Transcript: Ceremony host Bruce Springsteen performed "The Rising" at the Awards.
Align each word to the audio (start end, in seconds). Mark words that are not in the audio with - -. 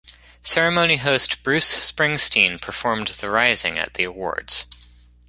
Ceremony 0.41 0.95
host 0.97 1.43
Bruce 1.43 1.69
Springsteen 1.91 2.59
performed 2.59 3.09
"The 3.09 3.29
Rising" 3.29 3.77
at 3.77 3.93
the 3.93 4.03
Awards. 4.03 4.65